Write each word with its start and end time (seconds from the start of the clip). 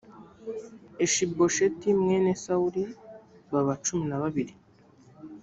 ishibosheti 1.05 1.87
mwene 2.01 2.31
sawuli 2.43 2.83
baba 3.51 3.73
cumi 3.85 4.03
na 4.09 4.17
babiri 4.23 4.53